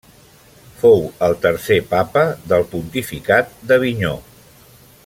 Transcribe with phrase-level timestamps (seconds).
[0.79, 4.17] Fou el tercer Papa del pontificat d'Avinyó.